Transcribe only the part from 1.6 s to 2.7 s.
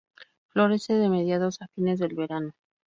a fines del verano.